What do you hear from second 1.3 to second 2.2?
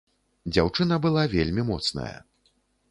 вельмі моцная!